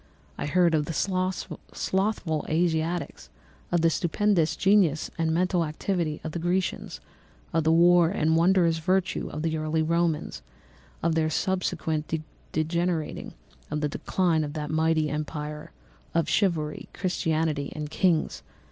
[0.35, 3.29] I heard of the slothful Asiatics,
[3.71, 6.99] of the stupendous genius and mental activity of the Grecians,
[7.53, 12.11] of the wars and wonderful virtue of the early Romans—of their subsequent
[12.51, 15.69] degenerating—of the decline of that mighty empire,
[16.15, 18.41] of chivalry, Christianity, and kings.